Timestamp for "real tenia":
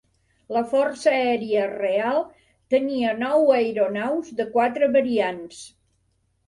1.73-3.15